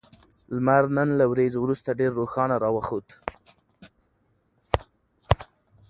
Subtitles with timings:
[0.53, 3.07] لمر نن له وريځو وروسته ډېر روښانه راوخوت